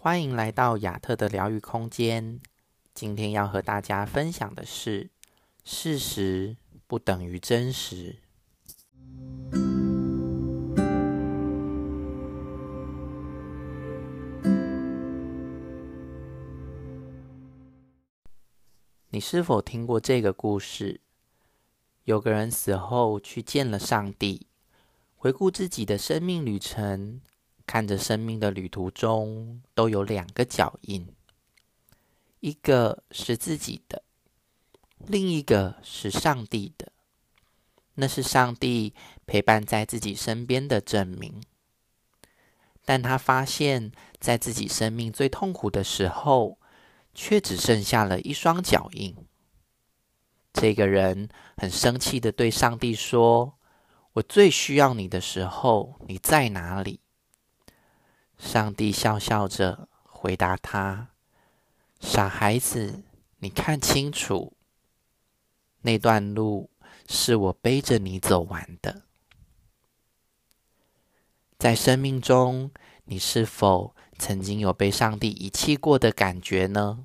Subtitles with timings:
[0.00, 2.40] 欢迎来到亚特的疗愈空间。
[2.94, 5.10] 今天要和大家分享的是：
[5.64, 8.20] 事实不等于真实。
[19.08, 21.00] 你是否听过这个故事？
[22.04, 24.46] 有个人死后去见了上帝，
[25.16, 27.20] 回顾自己的生命旅程。
[27.68, 31.06] 看着生命的旅途中都有两个脚印，
[32.40, 34.02] 一个是自己的，
[34.96, 36.90] 另一个是上帝的。
[37.96, 38.94] 那是上帝
[39.26, 41.42] 陪伴在自己身边的证明。
[42.86, 46.58] 但他发现，在自己生命最痛苦的时候，
[47.12, 49.14] 却只剩下了一双脚印。
[50.54, 51.28] 这个人
[51.58, 53.58] 很生气的对上帝说
[54.14, 57.00] ：“我最需要你的时候，你在哪里？”
[58.38, 61.08] 上帝笑笑着回答他
[61.98, 63.02] ：“傻孩子，
[63.38, 64.56] 你看清楚，
[65.82, 66.70] 那段路
[67.08, 69.02] 是我背着你走完的。
[71.58, 72.70] 在生命中，
[73.06, 77.04] 你是否曾经有被上帝遗弃过的感觉呢？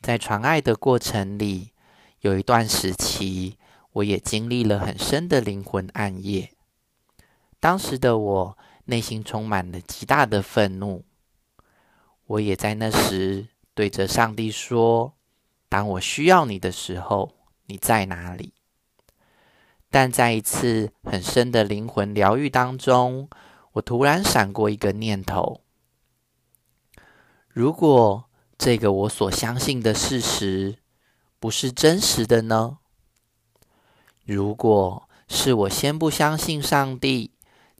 [0.00, 1.72] 在传爱的过程里，
[2.20, 3.58] 有一段时期，
[3.90, 6.52] 我也经历了很深的灵魂暗夜。
[7.58, 11.04] 当时的我。”内心充满了极大的愤怒，
[12.26, 15.14] 我也在那时对着上帝说
[15.68, 17.34] ：“当我需要你的时候，
[17.66, 18.54] 你在哪里？”
[19.90, 23.28] 但在一次很深的灵魂疗愈当中，
[23.72, 25.62] 我突然闪过一个念头：
[27.48, 28.24] 如果
[28.58, 30.78] 这个我所相信的事实
[31.38, 32.78] 不是真实的呢？
[34.24, 37.32] 如果是我先不相信上帝，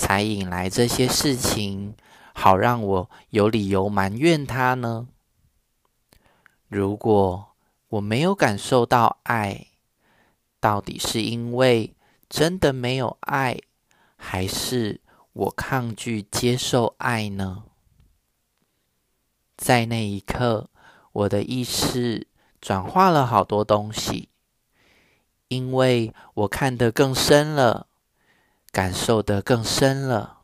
[0.00, 1.94] 才引来这些事情，
[2.32, 5.08] 好让我有理由埋怨他呢？
[6.68, 7.48] 如果
[7.90, 9.66] 我没有感受到爱，
[10.58, 11.94] 到底是因为
[12.30, 13.58] 真的没有爱，
[14.16, 15.02] 还是
[15.34, 17.64] 我抗拒接受爱呢？
[19.58, 20.70] 在那一刻，
[21.12, 22.26] 我的意识
[22.58, 24.30] 转化了好多东西，
[25.48, 27.88] 因为我看得更深了。
[28.72, 30.42] 感受得更深了，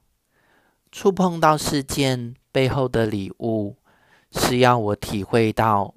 [0.90, 3.76] 触碰到事件背后的礼物，
[4.32, 5.94] 是要我体会到，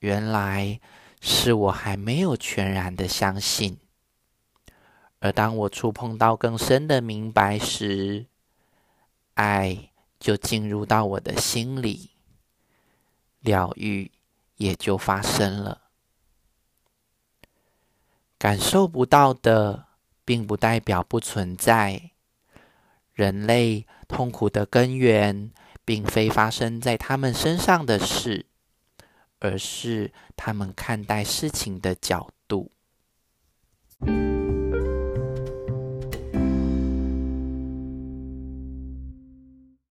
[0.00, 0.80] 原来
[1.20, 3.78] 是我还没有全然的相信。
[5.20, 8.26] 而当我触碰到更深的明白时，
[9.34, 12.10] 爱就进入到我的心里，
[13.40, 14.10] 疗愈
[14.56, 15.82] 也就发生了。
[18.36, 19.87] 感受不到的。
[20.28, 22.10] 并不代表不存在。
[23.14, 25.50] 人类痛苦的根源，
[25.86, 28.44] 并非发生在他们身上的事，
[29.38, 32.28] 而是他们看待事情的角。